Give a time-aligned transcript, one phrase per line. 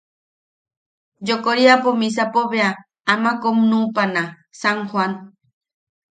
[1.27, 2.69] Yokoriapo, misapo bea
[3.13, 4.23] ama kom nuʼupana
[4.59, 5.11] San Joan.